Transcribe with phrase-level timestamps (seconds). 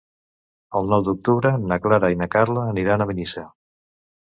[0.79, 3.47] El nou d'octubre na Clara i na Carla aniran a Benissa.